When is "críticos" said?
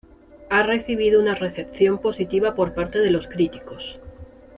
3.27-3.99